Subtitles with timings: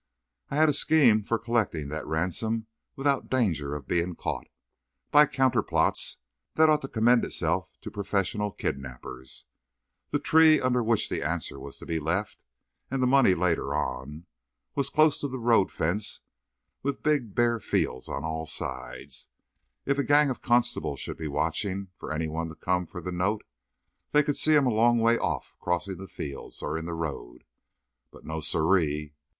[0.49, 2.65] I had a scheme for collecting that ransom
[2.95, 4.47] without danger of being caught
[5.11, 6.17] by counterplots
[6.55, 9.45] that ought to commend itself to professional kidnappers.
[10.09, 15.19] The tree under which the answer was to be left—and the money later on—was close
[15.21, 16.21] to the road fence
[16.81, 19.27] with big, bare fields on all sides.
[19.85, 23.11] If a gang of constables should be watching for any one to come for the
[23.11, 23.43] note
[24.13, 27.43] they could see him a long way off crossing the fields or in the road.
[28.09, 29.13] But no, sirree!